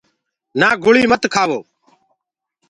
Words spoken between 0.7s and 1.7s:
گُݪيٚ مت کهآوو۔